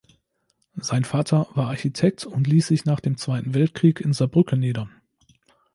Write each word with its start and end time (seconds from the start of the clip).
Sein 0.77 1.03
Vater 1.05 1.45
war 1.53 1.67
Architekt 1.67 2.25
und 2.25 2.47
ließ 2.47 2.65
sich 2.65 2.85
nach 2.85 2.99
dem 3.01 3.17
Zweiten 3.17 3.53
Weltkrieg 3.53 4.01
in 4.01 4.13
Saarbrücken 4.13 4.59
nieder. 4.59 4.89